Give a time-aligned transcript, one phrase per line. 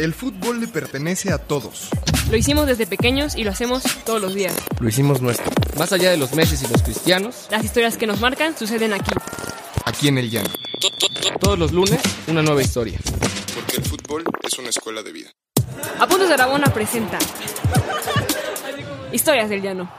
[0.00, 1.90] El fútbol le pertenece a todos.
[2.30, 4.54] Lo hicimos desde pequeños y lo hacemos todos los días.
[4.80, 5.50] Lo hicimos nuestro.
[5.76, 9.10] Más allá de los meses y los cristianos, Las historias que nos marcan suceden aquí.
[9.84, 10.48] Aquí en el llano.
[11.38, 12.98] todos los lunes, una nueva historia.
[13.54, 15.28] Porque el fútbol es una escuela de vida.
[15.98, 17.18] Apuntes de Aragona presenta
[19.12, 19.92] Historias del Llano.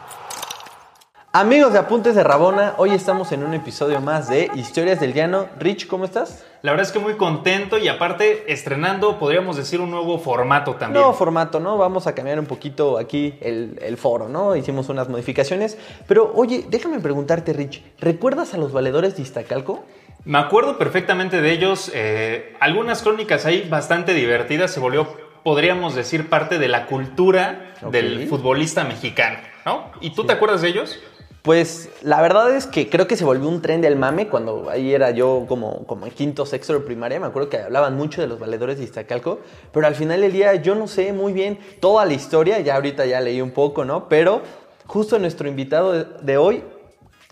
[1.32, 5.48] Amigos de Apuntes de Rabona, hoy estamos en un episodio más de Historias del Llano.
[5.60, 6.44] Rich, ¿cómo estás?
[6.64, 11.02] La verdad es que muy contento y aparte estrenando, podríamos decir, un nuevo formato también.
[11.02, 11.78] Nuevo formato, ¿no?
[11.78, 14.56] Vamos a cambiar un poquito aquí el, el foro, ¿no?
[14.56, 15.78] Hicimos unas modificaciones.
[16.08, 19.84] Pero, oye, déjame preguntarte, Rich, ¿recuerdas a los valedores de Iztacalco?
[20.24, 21.92] Me acuerdo perfectamente de ellos.
[21.96, 24.72] eh, algunas crónicas ahí bastante divertidas.
[24.72, 25.08] Se volvió,
[25.44, 29.86] podríamos decir, parte de la cultura del futbolista mexicano, ¿no?
[30.00, 31.00] ¿Y tú te acuerdas de ellos?
[31.42, 34.94] Pues la verdad es que creo que se volvió un tren del mame cuando ahí
[34.94, 37.20] era yo como, como en quinto, sexto de primaria.
[37.20, 39.40] Me acuerdo que hablaban mucho de los valedores de Iztacalco,
[39.74, 42.60] pero al final del día yo no sé muy bien toda la historia.
[42.60, 44.08] Ya ahorita ya leí un poco, ¿no?
[44.08, 44.44] Pero
[44.86, 46.64] justo nuestro invitado de, hoy,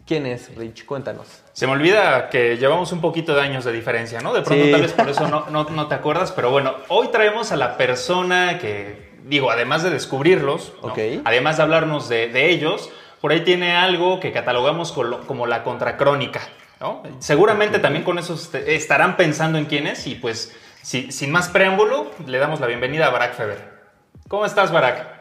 [0.08, 0.88] ¿quién es, Rich?
[0.88, 1.28] Cuéntanos.
[1.54, 4.34] Se me olvida que llevamos un poquito de años de diferencia, ¿no?
[4.34, 4.72] De pronto Sí.
[4.72, 7.78] tal vez por eso no, no- no te acuerdas, pero bueno, hoy traemos a la
[7.78, 10.88] persona que, digo, además de descubrirlos, ¿no?
[10.94, 10.98] Ok.
[11.26, 12.90] además de hablarnos de, de ellos,
[13.22, 16.42] por ahí tiene algo que catalogamos como la contracrónica,
[16.80, 17.04] ¿no?
[17.20, 21.50] Seguramente también con eso est- estarán pensando en quién es y pues, si- sin más
[21.50, 23.80] preámbulo, le damos la bienvenida a Barack Feber.
[24.28, 25.18] ¿Cómo estás, Barack?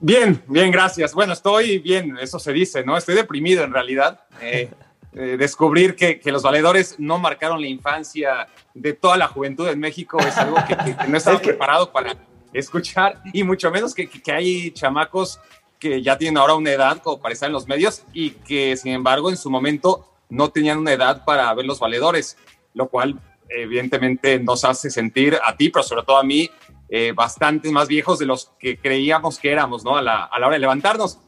[0.00, 1.14] Bien, bien, gracias.
[1.14, 2.96] Bueno, estoy bien, eso se dice, ¿no?
[2.96, 4.20] Estoy deprimido en realidad.
[4.40, 4.70] Eh,
[5.14, 9.78] eh, descubrir que, que los valedores no marcaron la infancia de toda la juventud en
[9.78, 12.16] México es algo que, que- que no estaba preparado para
[12.54, 15.38] escuchar y mucho menos que hay chamacos
[15.82, 18.92] que ya tienen ahora una edad como para estar en los medios y que sin
[18.92, 22.38] embargo en su momento no tenían una edad para ver los valedores,
[22.72, 26.48] lo cual evidentemente nos hace sentir a ti, pero sobre todo a mí,
[26.88, 29.96] eh, bastante más viejos de los que creíamos que éramos, ¿no?
[29.96, 31.18] A la, a la hora de levantarnos.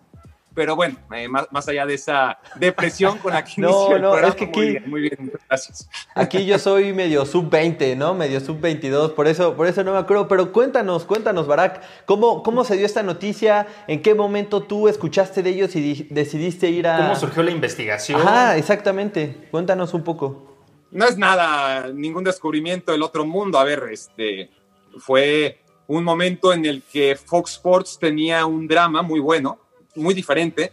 [0.55, 4.03] Pero bueno, eh, más, más allá de esa depresión con la que No, inició el
[4.03, 5.89] no, programa, es que muy aquí- bien, muy bien, gracias.
[6.15, 8.15] Aquí yo soy medio sub-20, ¿no?
[8.15, 10.29] Medio sub-22, por eso, por eso no me acuerdo.
[10.29, 13.67] Pero cuéntanos, cuéntanos, Barak, ¿cómo, ¿cómo se dio esta noticia?
[13.89, 16.99] ¿En qué momento tú escuchaste de ellos y di- decidiste ir a...?
[16.99, 18.21] ¿Cómo surgió la investigación?
[18.21, 19.49] Ajá, exactamente.
[19.51, 20.57] Cuéntanos un poco.
[20.93, 23.59] no es nada, ningún descubrimiento del otro mundo.
[23.59, 24.51] A ver, este
[24.99, 29.59] fue un momento en el que Fox Sports tenía un drama muy bueno,
[29.97, 30.73] muy diferente,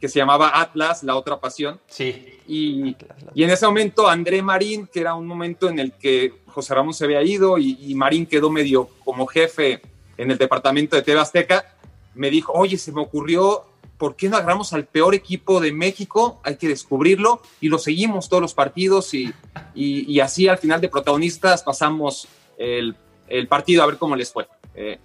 [0.00, 1.78] que se llamaba Atlas, la otra pasión.
[1.88, 2.24] Sí.
[2.48, 2.96] Y,
[3.34, 6.94] y en ese momento André Marín, que era un momento en el que José Ramón
[6.94, 9.80] se había ido y, y Marín quedó medio como jefe
[10.16, 11.74] en el departamento de TV Azteca,
[12.14, 13.64] me dijo, oye, se me ocurrió,
[13.98, 16.40] ¿por qué no agarramos al peor equipo de México?
[16.44, 19.32] Hay que descubrirlo y lo seguimos todos los partidos y,
[19.74, 22.26] y- y así al final de protagonistas pasamos
[22.58, 22.96] el,
[23.28, 24.48] el partido a ver cómo les fue.
[24.74, 24.98] Eh,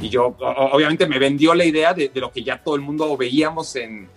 [0.00, 3.16] y yo, obviamente, me vendió la idea de, de lo que ya todo el mundo
[3.16, 4.08] veíamos en,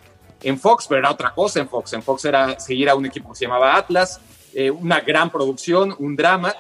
[0.44, 1.94] en Fox, pero era otra cosa en Fox.
[1.94, 4.20] En Fox era seguir a un equipo que se llamaba Atlas,
[4.54, 6.54] eh, una gran producción, un drama,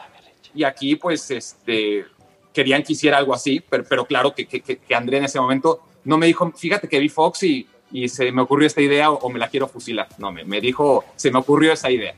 [0.53, 2.05] y aquí pues este,
[2.53, 6.17] querían que hiciera algo así, pero, claro que, que, que- André en ese momento no
[6.17, 9.29] me dijo, fíjate que vi Fox y, y se me ocurrió esta idea o, o
[9.29, 10.07] me la quiero fusilar.
[10.17, 12.15] No, me, me dijo, se me ocurrió esa idea.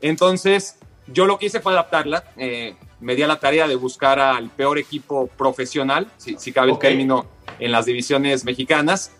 [0.00, 2.24] Entonces, yo lo que hice fue adaptarla.
[2.36, 6.72] eh, me di a la tarea de buscar al peor equipo profesional, si, si cabe
[6.72, 6.82] Ok.
[6.84, 7.26] el término,
[7.58, 9.12] en las divisiones mexicanas.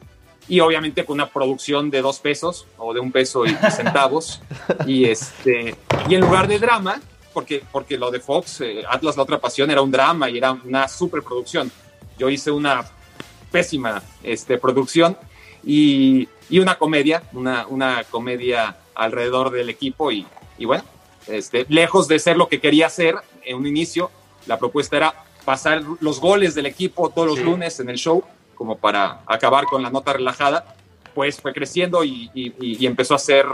[0.49, 4.41] Y obviamente con una producción de dos pesos o de un peso y centavos.
[4.87, 5.77] y, este,
[6.09, 7.01] y en lugar de drama,
[7.35, 10.53] porque, porque lo de Fox, eh, Atlas La Otra Pasión, era un drama y era
[10.53, 11.71] una superproducción.
[12.19, 12.85] Yo hice una
[13.51, 15.19] pésima este, producción
[15.63, 20.83] y, y una comedia, una, una comedia alrededor del equipo y, y bueno,
[21.29, 24.11] este, lejos de ser lo que quería hacer en un inicio,
[24.47, 27.45] la propuesta era pasar los goles del equipo todos los Sí.
[27.45, 28.23] lunes en el show,
[28.55, 30.75] como para acabar con la nota relajada,
[31.15, 33.47] pues fue creciendo y, y- empezó a ser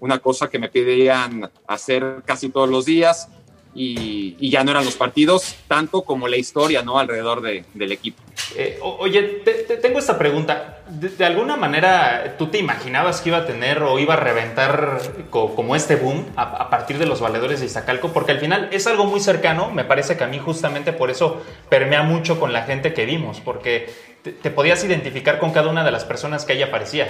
[0.00, 3.28] una cosa que me pedían hacer casi todos los días
[3.74, 6.98] y, y ya no eran los partidos tanto como la historia ¿no?
[6.98, 8.22] alrededor de- del equipo.
[8.56, 10.78] Eh, o- oye, te- te- tengo esta pregunta.
[10.88, 15.00] De, de alguna manera, ¿tú te imaginabas que iba a tener o iba a reventar
[15.30, 18.12] co- como este boom a, a partir de los valedores de Iztacalco?
[18.12, 19.70] Porque al final es algo muy cercano.
[19.70, 23.40] Me parece que a mí justamente por eso permea mucho con la gente que vimos,
[23.40, 27.08] porque te, te podías identificar con cada una de las personas que ahí aparecía.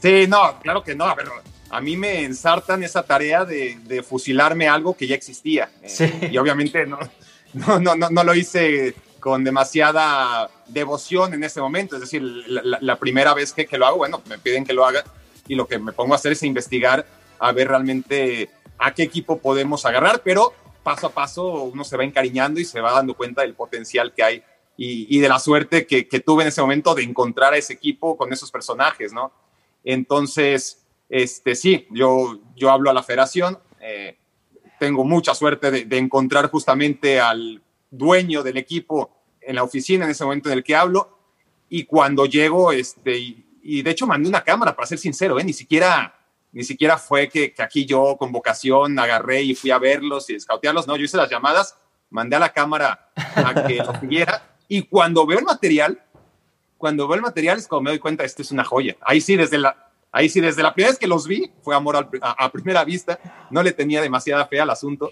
[0.00, 1.14] Sí, no, claro que no.
[1.14, 1.26] Ver,
[1.72, 5.70] a mí me ensartan esa tarea de, de fusilarme algo que ya existía.
[5.82, 6.28] Eh.
[6.30, 6.98] Y obviamente no,
[7.54, 11.96] no, no, no, no lo hice con demasiada devoción en ese momento.
[11.96, 14.72] Es decir, la, la- la primera vez que, que lo hago, bueno, me piden que
[14.74, 15.02] lo haga
[15.48, 17.06] y lo que me pongo a hacer es investigar
[17.38, 20.52] a ver realmente a qué equipo podemos agarrar, pero
[20.82, 24.22] paso a paso uno se va encariñando y se va dando cuenta del potencial que
[24.22, 24.42] hay
[24.76, 27.72] y, y de la suerte que, que, tuve en ese momento de encontrar a ese
[27.72, 29.32] equipo con esos personajes, ¿no?
[29.84, 30.81] Entonces,
[31.12, 34.16] este, sí, yo, yo hablo a la federación, eh,
[34.80, 39.10] tengo mucha suerte de, encontrar justamente al dueño del equipo
[39.42, 41.18] en la oficina en ese momento en el que hablo
[41.68, 43.18] y cuando llego, este,
[43.62, 45.44] y, de hecho mandé una cámara, para ser sincero, ¿eh?
[45.44, 46.18] ni siquiera
[46.50, 50.34] ni siquiera fue que, que, aquí yo con vocación agarré y fui a verlos y
[50.34, 51.76] escautearlos, no, yo hice las llamadas,
[52.08, 56.02] mandé a la cámara a que lo siguiera y cuando veo el material,
[56.78, 58.96] cuando veo el material es como me doy cuenta, esto es una joya.
[59.02, 59.81] Ahí sí, desde la,
[60.12, 62.84] ahí sí, desde la primera vez que los vi, fue amor a, a, a primera
[62.84, 63.18] vista,
[63.50, 65.10] no le tenía demasiada fe al asunto,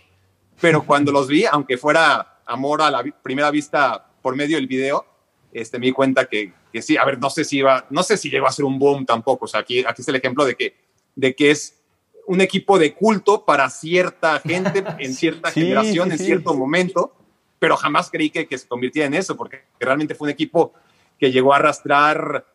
[0.61, 5.06] pero cuando los vi, aunque fuera amor a la primera vista por medio del video,
[5.52, 8.17] este, me di cuenta que, que sí, a ver, no sé si iba, no sé
[8.17, 10.55] si llegó a ser un boom tampoco, o sea, aquí, aquí es el ejemplo de
[10.55, 10.76] que,
[11.17, 11.81] de que es
[12.26, 16.56] un equipo de culto para cierta gente en cierta sí, generación, sí, en cierto sí.
[16.56, 17.14] momento,
[17.58, 20.73] pero jamás creí que, que, se convirtiera en eso, porque realmente fue un equipo
[21.19, 22.46] que llegó a arrastrar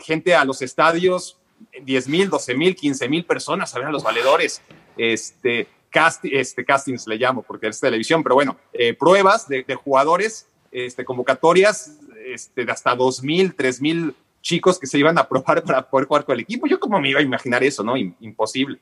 [0.00, 1.38] gente a los estadios,
[1.82, 4.62] 10 mil, 12 mil, 15 mil personas a ver a los valedores,
[4.96, 9.74] este, cast, este, castings le llamo, porque es televisión, pero bueno, eh, pruebas de, de,
[9.74, 15.28] jugadores, este, convocatorias este, de hasta 2 mil, 3 mil chicos que se iban a
[15.28, 16.66] probar para poder jugar con el equipo.
[16.66, 17.96] Yo como me iba a imaginar eso, ¿no?
[17.96, 18.78] Imposible.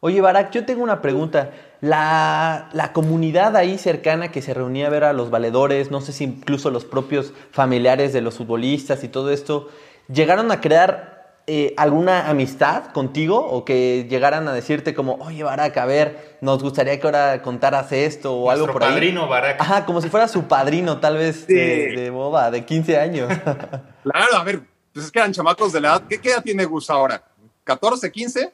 [0.00, 1.52] Oye, Barak, yo tengo una pregunta.
[1.80, 6.12] La, la, comunidad ahí cercana que se reunía a ver a los valedores, no sé
[6.12, 9.68] si incluso los propios familiares de los futbolistas y todo esto,
[10.08, 11.11] ¿llegaron a crear
[11.46, 16.62] eh, alguna amistad contigo o que llegaran a decirte como, oye, Barak, a ver, nos
[16.62, 18.90] gustaría que ahora contaras esto o Nuestro algo por ahí?
[18.92, 19.28] padrino.
[19.58, 21.54] Ajá, como si fuera su padrino, tal vez, sí.
[21.54, 23.28] de, de boda, de 15 años.
[24.02, 24.62] claro, a ver,
[24.92, 26.02] pues es que eran chamacos de la edad.
[26.08, 27.24] ¿Qué, qué edad tiene Gus ahora?
[27.66, 28.52] ¿14, 15?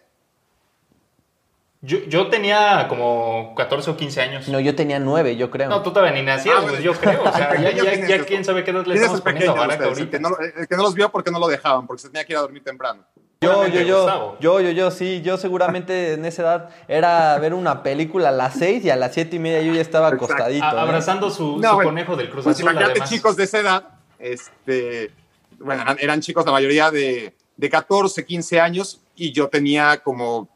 [1.80, 4.48] Yo, yo, tenía como 14 o 15 años.
[4.48, 5.69] No, yo tenía 9, yo creo.
[5.69, 7.22] No, tú todavía ni nacías, ah, pues, yo creo.
[7.22, 10.02] O sea, ya, ya, ya quién sabe qué edad le estamos poniendo a Barack ahorita.
[10.02, 12.25] El que, no, el que no los vio porque no lo dejaban, porque se tenía
[12.25, 13.04] que ir a dormir temprano.
[13.40, 17.84] Yo, yo, yo, yo, yo, yo, sí, yo seguramente en esa edad era ver una
[17.84, 20.24] película a las 6 y a las 7 y media yo ya estaba Exacto.
[20.24, 20.64] acostadito.
[20.64, 23.60] A, abrazando su, no, su bueno, conejo del Cruz pues Azul, imagínate chicos de esa
[23.60, 23.88] edad,
[24.19, 25.12] este,
[25.60, 30.48] bueno, eran, eran chicos la mayoría de, de 14, 15 años y yo tenía como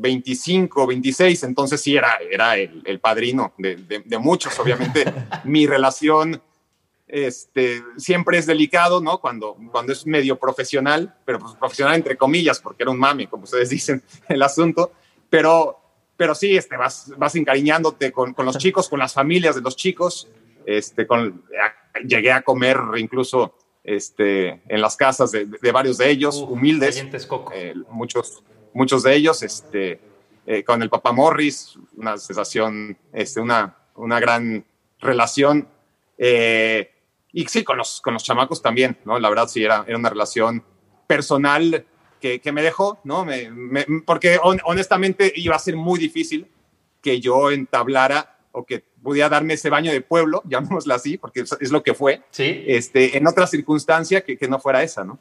[0.00, 4.58] 25, 26, entonces sí era, era el, el padrino de, de, de, muchos.
[4.58, 5.04] Obviamente
[5.44, 6.40] mi relación
[7.08, 9.18] este, siempre es delicado, ¿no?
[9.20, 13.44] Cuando, cuando es medio profesional, pero pues profesional entre comillas, porque era un mami, como
[13.44, 14.92] ustedes dicen, el asunto.
[15.28, 15.78] Pero,
[16.16, 19.76] pero sí, este, vas, vas encariñándote con, con los chicos, con las familias de los
[19.76, 20.28] chicos.
[20.64, 21.42] Este, con,
[22.04, 27.04] llegué a comer incluso este, en las casas de, de varios de ellos, uh, humildes.
[27.54, 28.42] Eh, muchos
[28.72, 30.00] muchos de ellos, este,
[30.46, 34.64] eh, con el papá Morris, una sensación, este, una, una gran
[35.00, 35.68] relación.
[36.16, 36.90] Eh,
[37.32, 39.18] y sí, con los, con los chamacos también, ¿no?
[39.18, 40.64] La verdad sí, era, era una relación
[41.06, 41.84] personal
[42.20, 43.24] que, que me dejó, ¿no?
[43.24, 46.46] Me, me, porque on, honestamente iba a ser muy difícil
[47.02, 51.56] que yo entablara o que pudiera darme ese baño de pueblo, llamémoslo así, porque es,
[51.60, 52.64] es lo que fue, ¿Sí?
[52.66, 55.18] este, en otra circunstancia que, que no fuera esa, ¿no?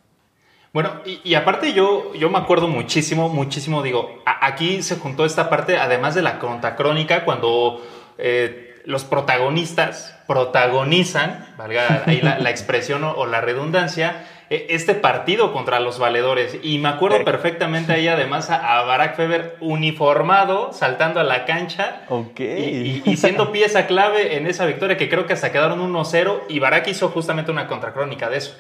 [0.78, 5.26] Bueno, y, y, aparte yo, yo me acuerdo muchísimo, muchísimo, digo, a, aquí se juntó
[5.26, 7.84] esta parte, además de la crónica, cuando
[8.20, 15.52] eh, los protagonistas protagonizan, valga ahí la, la expresión o, o, la redundancia, este partido
[15.52, 16.60] contra los valedores.
[16.62, 22.04] Y me acuerdo perfectamente ahí además a, a Barack Feber uniformado, saltando a la cancha
[22.08, 23.02] okay.
[23.04, 26.60] y, y, siendo pieza clave en esa victoria que creo que hasta quedaron 1-0 y
[26.60, 28.56] Barack hizo justamente una contracrónica de eso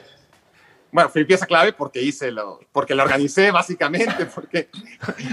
[0.92, 4.70] bueno, fui pieza clave porque hice lo, porque lo organicé básicamente, porque,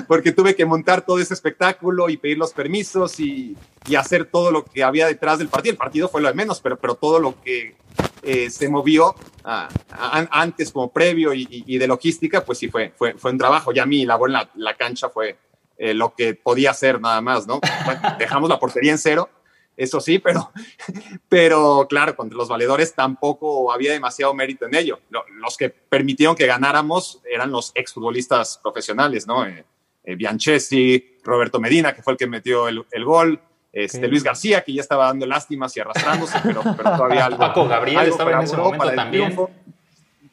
[0.07, 3.57] porque tuve que montar todo ese espectáculo y pedir los permisos y,
[3.87, 5.73] y, hacer todo lo que había detrás del partido.
[5.73, 7.77] El partido fue lo de menos, pero, pero todo lo que
[8.23, 12.93] eh, se movió a, a, antes como previo y, y, de logística, pues sí fue,
[12.97, 13.73] fue, fue un trabajo.
[13.73, 15.37] Ya mi labor en la, la cancha fue
[15.77, 17.61] eh, lo que podía hacer nada más, ¿no?
[17.85, 19.29] Bueno, dejamos la portería en cero
[19.77, 20.53] eso sí, pero,
[21.29, 25.01] pero claro, contra los valedores tampoco había demasiado mérito en ello.
[25.41, 29.45] Los que permitieron que ganáramos eran los exfutbolistas profesionales, ¿no?
[29.47, 29.65] Eh,
[30.05, 33.41] eh, Bianchesi, Roberto Medina, que fue el que metió el, el gol,
[33.73, 34.11] este, okay.
[34.11, 37.39] Luis García, que ya estaba dando lástimas y arrastrándose, pero, pero todavía algo.
[37.39, 39.37] Paco Gabriel algo estaba en ese momento también.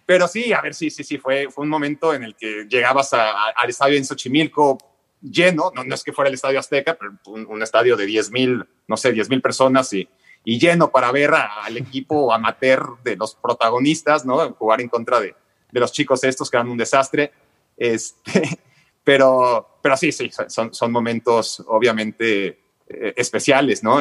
[0.05, 3.13] Pero sí, a ver, sí, sí, sí, fue, fue un momento en el que llegabas
[3.13, 4.77] a, a, al estadio en Xochimilco,
[5.21, 8.31] lleno, no, no, es que fuera el Estadio Azteca, pero un, un estadio de 10
[8.31, 10.07] mil, no sé, 10 mil personas y,
[10.43, 14.51] y, lleno para ver a, al equipo amateur de los protagonistas, ¿no?
[14.53, 15.35] Jugar en contra de,
[15.71, 17.31] de, los chicos estos que eran un desastre.
[17.77, 18.59] Este,
[19.03, 23.99] pero, pero sí, sí, son, son momentos obviamente eh, especiales, ¿no?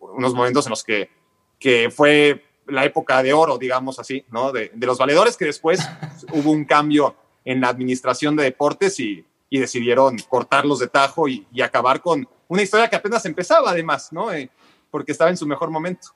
[0.00, 1.10] unos momentos en los que,
[1.58, 4.52] que fue la época de oro, digamos así, ¿no?
[4.52, 5.80] De, de los valedores que después
[6.32, 11.46] hubo un cambio en la administración de deportes y, y decidieron cortarlos de tajo y,
[11.62, 14.32] acabar con una historia que apenas empezaba además, ¿no?
[14.32, 14.50] Eh,
[14.90, 16.08] porque estaba en su mejor momento.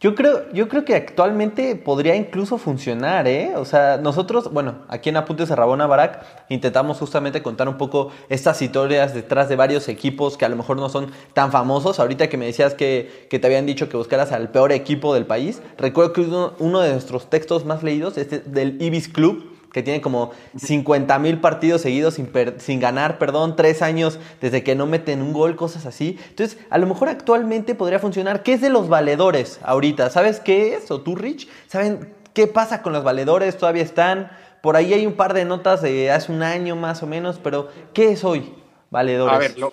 [0.00, 3.52] Yo creo, yo creo que actualmente podría incluso funcionar, ¿eh?
[3.56, 8.10] O sea, nosotros, bueno, aquí en Apuntes de Rabona Barak intentamos justamente contar un poco
[8.30, 12.00] estas historias detrás de varios equipos que a lo mejor no son tan famosos.
[12.00, 15.26] Ahorita que me decías que, que te habían dicho que buscaras al peor equipo del
[15.26, 19.82] país, recuerdo que uno, uno de nuestros textos más leídos es del Ibis Club, que
[19.82, 24.86] tiene como 50 mil partidos seguidos sin, sin, ganar, perdón, tres años desde que no
[24.86, 26.18] meten un gol, cosas así.
[26.28, 28.42] Entonces, a lo mejor actualmente podría funcionar.
[28.42, 30.10] ¿Qué es de los valedores ahorita?
[30.10, 30.90] ¿Sabes qué es?
[30.90, 31.48] ¿O tú, Rich?
[31.68, 33.56] ¿Saben qué pasa con los valedores?
[33.56, 34.30] ¿Todavía están?
[34.62, 37.68] Por ahí hay un par de notas de hace un año más o menos, pero
[37.94, 38.54] ¿qué es hoy,
[38.90, 39.34] valedores?
[39.34, 39.72] A ver, lo,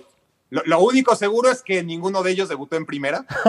[0.49, 3.19] lo, único seguro es que ninguno de ellos debutó en primera.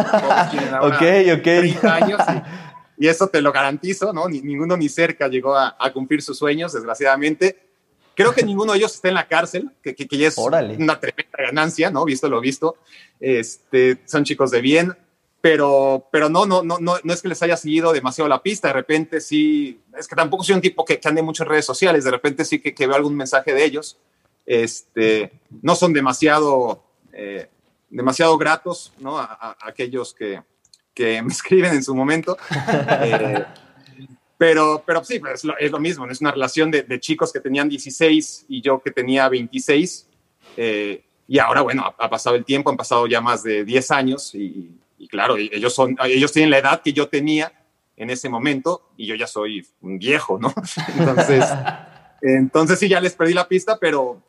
[0.83, 1.02] ok,
[1.38, 1.42] ok.
[1.42, 2.42] 30 años y
[3.09, 4.28] eso te lo garantizo, ¿no?
[4.28, 7.59] Ni, ninguno ni cerca llegó a, cumplir sus sueños, desgraciadamente.
[8.14, 11.38] Creo que ninguno de ellos está en la cárcel, que, que, ya es una tremenda
[11.38, 12.04] ganancia, ¿no?
[12.04, 12.76] Visto lo visto.
[13.19, 14.95] Este, son chicos de bien,
[15.40, 18.69] pero, pero no, no, no, no, no es que les haya seguido demasiado la pista.
[18.69, 21.64] De repente sí, es que tampoco soy un tipo que, que ande mucho en redes
[21.64, 22.04] sociales.
[22.04, 23.97] De repente sí que, que veo algún mensaje de ellos.
[24.45, 27.49] Este, no son demasiado, eh,
[27.88, 29.19] demasiado gratos, ¿no?
[29.19, 30.42] a aquellos que,
[30.94, 32.37] que me escriben en su momento.
[33.02, 33.44] Eh,
[34.37, 38.47] pero, pero sí, pues, es, lo, mismo, es una relación de, chicos que tenían 16
[38.49, 40.09] y yo que tenía 26.
[40.56, 44.35] Eh, y ahora, bueno, ha, pasado el tiempo, han pasado ya más de 10 años
[44.35, 44.78] y,
[45.11, 47.52] claro, ellos, son, ellos tienen la edad que yo tenía
[47.99, 50.54] en ese momento y yo ya soy un viejo, ¿no?
[50.99, 51.44] Entonces,
[52.23, 54.23] entonces sí, ya les perdí la pista, pero,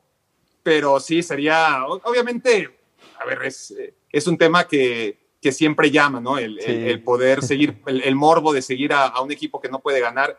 [0.61, 2.69] pero sí, sería, obviamente,
[3.17, 3.73] a ver, es,
[4.11, 6.37] es un tema que, que siempre llama, ¿no?
[6.37, 10.37] El, el, poder seguir, el, morbo de seguir a, un equipo que no puede ganar.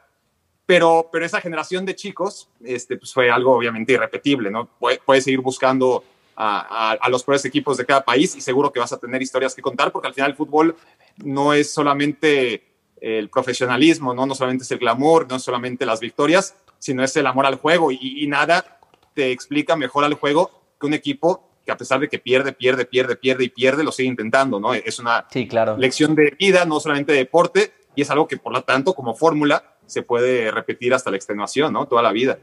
[0.64, 4.70] Pero, pero esa generación de chicos este, pues fue algo obviamente irrepetible, ¿no?
[5.04, 6.04] Puedes seguir buscando
[6.36, 9.54] a, a, los peores equipos de cada país y seguro que vas a tener historias
[9.54, 10.76] que contar porque al final el fútbol
[11.16, 12.64] no es solamente
[13.00, 14.24] el profesionalismo, ¿no?
[14.24, 17.56] No solamente es el glamour, no es solamente las victorias, sino es el amor al
[17.56, 18.78] juego y, y nada
[19.14, 22.84] te explica mejor al juego que un equipo que a pesar de que pierde, pierde,
[22.84, 24.74] pierde, pierde y pierde, lo sigue intentando, ¿no?
[24.74, 25.76] Es una sí, claro.
[25.76, 29.14] lección de vida, no solamente de deporte, y es algo que por lo tanto, como
[29.14, 31.86] fórmula, se puede repetir hasta la extenuación, ¿no?
[31.86, 32.38] Toda la vida.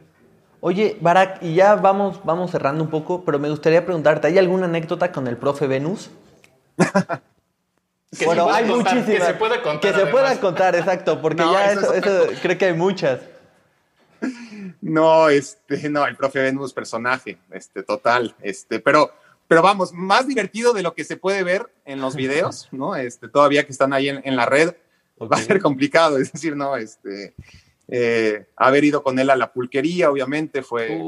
[0.62, 4.66] Oye, Barak, y ya vamos, vamos cerrando un poco, pero me gustaría preguntarte, ¿hay alguna
[4.66, 6.12] anécdota con el profe Venus?
[8.26, 9.06] bueno, hay muchísimas.
[9.06, 9.80] Que se puede contar.
[9.94, 13.20] Que se pueda contar, exacto, porque ya eso, eso creo que hay muchas.
[14.90, 19.12] No, este, no, el profe Venus personaje, este, total, este, pero,
[19.48, 22.96] pero vamos, más divertido de lo que se puede ver en los videos, ¿no?
[22.96, 24.76] Este, todavía que están ahí en, la red,
[25.22, 27.36] va a ser complicado, es decir, no, este,
[27.88, 31.00] eh, haber ido con él a la pulquería, obviamente, fue,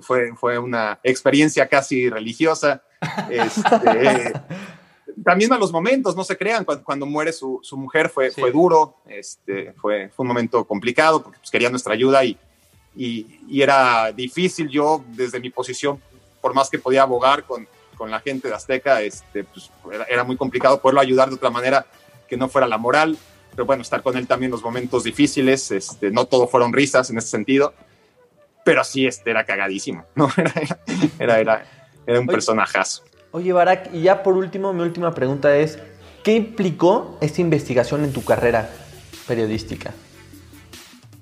[0.00, 2.82] fue, fue, una experiencia casi religiosa.
[3.30, 4.32] Este,
[5.24, 8.96] también a los momentos, no se crean, cuando, muere su, su, mujer fue, fue duro,
[9.06, 12.36] este, fue, fue un momento complicado porque pues, quería nuestra ayuda y,
[12.96, 16.00] y, era difícil yo desde mi posición,
[16.40, 19.70] por más que podía abogar con, con la gente de Azteca, este, pues,
[20.08, 21.86] era, muy complicado poderlo ayudar de otra manera
[22.28, 23.16] que no fuera la moral,
[23.50, 27.18] pero bueno, estar con él también los momentos difíciles, este, no todo fueron risas en
[27.18, 27.74] ese sentido,
[28.64, 30.30] pero sí este, era cagadísimo, ¿no?
[31.18, 31.66] era, era,
[32.06, 33.04] era, un personajazo.
[33.30, 35.78] Oye, Barak, y ya por último, mi última pregunta es,
[36.22, 38.70] ¿qué implicó esta investigación en tu carrera
[39.26, 39.92] periodística?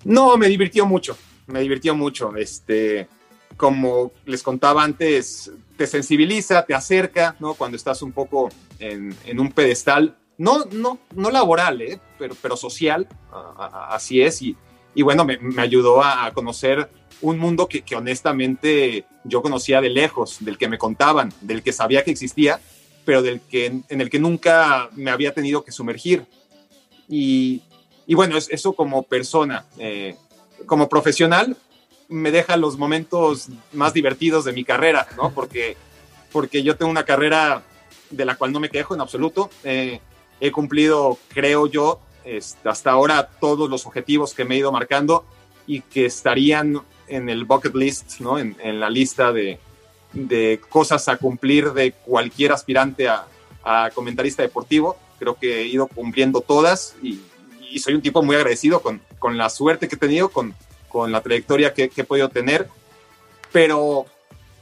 [0.04, 1.16] No, me divirtió mucho
[1.50, 2.34] me divirtió mucho.
[2.36, 3.08] Este,
[3.56, 7.54] como les contaba antes, te sensibiliza, te acerca, ¿no?
[7.54, 12.00] Cuando estás un poco en, un pedestal, no, no, no laboral, ¿eh?
[12.18, 13.06] pero, pero social,
[13.90, 14.40] así es.
[14.42, 14.56] Y,
[14.94, 16.90] y bueno, me, ayudó a, conocer
[17.20, 22.02] un mundo que, honestamente yo conocía de lejos, del que me contaban, del que sabía
[22.02, 22.60] que existía,
[23.04, 26.24] pero del que, en el que nunca me había tenido que sumergir.
[27.08, 27.62] Y,
[28.06, 29.66] y bueno, eso como persona.
[29.78, 30.16] Eh,
[30.66, 31.56] como profesional
[32.08, 35.30] me deja los momentos más divertidos de mi carrera, ¿no?
[35.32, 35.76] Porque,
[36.32, 37.62] porque yo tengo una carrera
[38.10, 39.48] de la cual no me quejo en absoluto.
[39.62, 40.00] Eh,
[40.40, 42.00] he cumplido, creo yo,
[42.64, 45.24] hasta ahora todos los objetivos que me he ido marcando
[45.66, 48.38] y que estarían en el bucket list, ¿no?
[48.38, 49.58] En, la lista de,
[50.12, 53.26] de, cosas a cumplir de cualquier aspirante a,
[53.62, 54.96] a, comentarista deportivo.
[55.18, 57.20] Creo que he ido cumpliendo todas y,
[57.70, 60.54] y soy un tipo muy agradecido con, con la suerte que he tenido, con,
[60.88, 62.68] con la trayectoria que, he podido tener,
[63.52, 64.06] pero,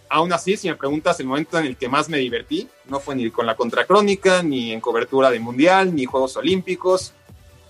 [0.09, 3.17] aún así, si me preguntas el momento en el que más me divertí, no fue
[3.17, 7.12] ni con la contracrónica, ni en cobertura de Mundial, ni Juegos Olímpicos.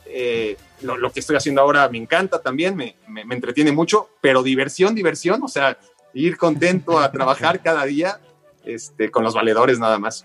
[0.07, 4.09] Eh, lo, lo, que estoy haciendo ahora me encanta también, me, me, me, entretiene mucho,
[4.21, 5.77] pero diversión, diversión, o sea,
[6.15, 8.21] ir contento a trabajar cada día
[8.65, 10.25] este, con los valedores nada más.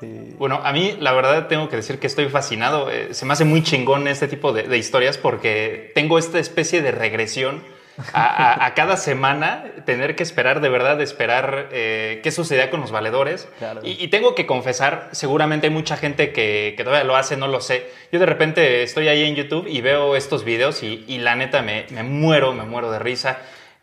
[0.00, 0.34] Sí.
[0.38, 2.90] Bueno, a mí la verdad tengo que decir que estoy fascinado.
[2.90, 6.80] Eh, se me hace muy chingón este tipo de, de, historias porque tengo esta especie
[6.80, 7.62] de regresión
[8.14, 12.80] a, a, a, cada semana, tener que esperar, de verdad, esperar eh, qué sucedía con
[12.80, 13.46] los valedores.
[13.58, 13.80] Claro.
[13.84, 17.48] Y, y, tengo que confesar, seguramente hay mucha gente que, que, todavía lo hace, no
[17.48, 17.86] lo sé.
[18.10, 21.62] Yo de repente estoy ahí en YouTube y veo estos videos y, y la neta
[21.62, 23.38] me, me muero, me muero de risa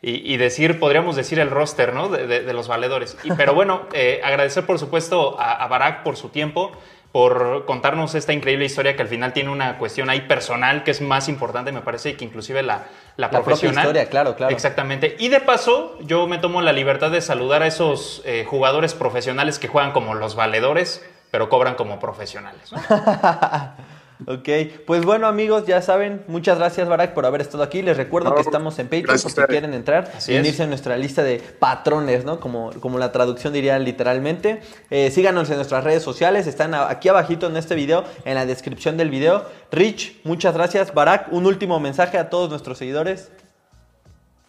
[0.07, 2.07] y, y, decir, podríamos decir el roster, ¿no?
[2.07, 3.17] De, de, de los valedores.
[3.25, 6.71] Y, pero bueno, eh, agradecer por supuesto a, a Barak por su tiempo,
[7.11, 11.01] por contarnos esta increíble historia que al final tiene una cuestión ahí personal que es
[11.01, 12.85] más importante, me parece, que inclusive la,
[13.17, 13.83] la, la profesional.
[13.83, 14.53] Propia historia, claro, claro.
[14.53, 15.17] Exactamente.
[15.19, 19.59] Y de paso, yo me tomo la libertad de saludar a esos eh, jugadores profesionales
[19.59, 22.71] que juegan como los valedores, pero cobran como profesionales.
[22.71, 22.79] ¿no?
[24.25, 24.49] Ok,
[24.87, 27.83] pues bueno amigos, ya saben, muchas gracias Barak por haber estado aquí.
[27.83, 30.67] Les recuerdo no, que estamos en Patreon por si quieren entrar Así y unirse a
[30.67, 32.39] nuestra lista de patrones, ¿no?
[32.39, 34.61] Como, como la traducción diría literalmente.
[34.89, 38.97] Eh, síganos en nuestras redes sociales, están aquí abajito en este video, en la descripción
[38.97, 39.45] del video.
[39.71, 40.93] Rich, muchas gracias.
[40.95, 43.29] Barak, un último mensaje a todos nuestros seguidores.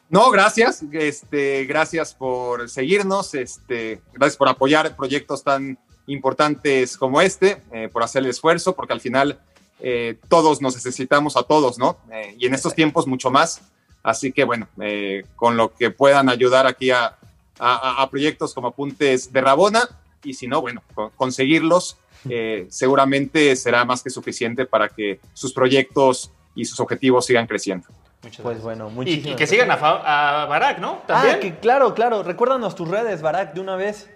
[0.08, 0.82] No, gracias.
[0.92, 8.02] Este, gracias por seguirnos, este, gracias por apoyar proyectos tan importantes como este, eh, por
[8.02, 9.38] hacer el esfuerzo, porque al final
[9.80, 11.96] eh, todos nos necesitamos a todos, ¿no?
[12.12, 13.62] Eh, y en estos tiempos mucho más.
[14.02, 17.16] Así que bueno, eh, con lo que puedan ayudar aquí a,
[17.58, 19.88] a, a, proyectos como Apuntes de Rabona,
[20.22, 20.82] y si no, bueno,
[21.16, 21.96] conseguirlos
[22.28, 27.86] eh, seguramente será más que suficiente para que sus proyectos y sus objetivos sigan creciendo.
[28.22, 31.02] Muchas pues bueno, y, y, que sigan a, a Barak, ¿no?
[31.06, 31.36] ¿También?
[31.36, 32.24] Ah, que claro, claro.
[32.24, 34.10] Recuérdanos tus redes, Barak, de una vez.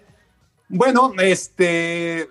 [0.67, 2.29] Bueno, este,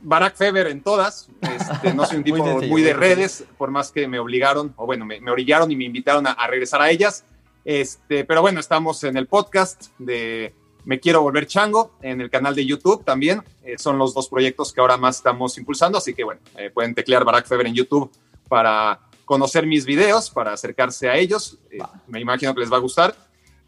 [0.00, 1.28] Barack Feber en todas.
[1.40, 4.72] Este, no soy un tipo muy, sencillo, muy, de redes, por más que me obligaron,
[4.76, 7.24] o bueno, me, me orillaron y me invitaron a, a, regresar a ellas.
[7.64, 12.54] Este, pero bueno, estamos en el podcast de Me Quiero Volver Chango, en el canal
[12.54, 13.42] de YouTube también.
[13.62, 16.94] Eh, son los dos proyectos que ahora más estamos impulsando, así que bueno, eh, pueden
[16.94, 18.10] teclear Barack Feber en YouTube
[18.48, 21.58] para conocer mis videos, para acercarse a ellos.
[21.70, 23.14] Eh, me imagino que les va a gustar.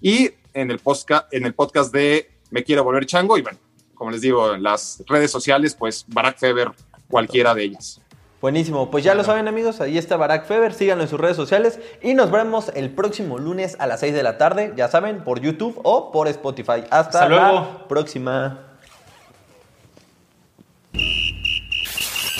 [0.00, 3.58] Y en el, posca, en el podcast de Me Quiero Volver Chango, y bueno,
[4.00, 6.70] como les digo, en las redes sociales, pues Barack Feber,
[7.10, 8.00] cualquiera de ellas.
[8.40, 11.78] Buenísimo, pues ya lo saben amigos, ahí está Barack Feber, síganlo en sus redes sociales
[12.00, 15.42] y nos vemos el próximo lunes a las 6 de la tarde, ya saben, por
[15.42, 16.82] YouTube o por Spotify.
[16.90, 17.88] Hasta, Hasta la luego.
[17.88, 18.78] próxima.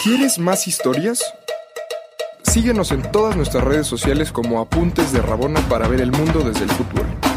[0.03, 1.23] ¿Quieres más historias?
[2.42, 6.64] Síguenos en todas nuestras redes sociales como Apuntes de Rabona para ver el mundo desde
[6.64, 7.30] el fútbol.